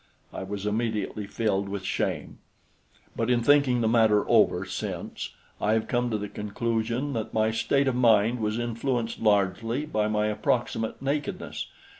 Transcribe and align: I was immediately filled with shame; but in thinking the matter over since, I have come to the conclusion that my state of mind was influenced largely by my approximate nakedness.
I 0.33 0.41
was 0.41 0.65
immediately 0.65 1.27
filled 1.27 1.69
with 1.69 1.83
shame; 1.85 2.39
but 3.15 3.29
in 3.29 3.43
thinking 3.43 3.81
the 3.81 3.87
matter 3.87 4.27
over 4.27 4.65
since, 4.65 5.29
I 5.61 5.73
have 5.73 5.87
come 5.87 6.09
to 6.09 6.17
the 6.17 6.27
conclusion 6.27 7.13
that 7.13 7.35
my 7.35 7.51
state 7.51 7.87
of 7.87 7.93
mind 7.95 8.39
was 8.39 8.57
influenced 8.57 9.19
largely 9.19 9.85
by 9.85 10.07
my 10.07 10.25
approximate 10.25 11.03
nakedness. 11.03 11.67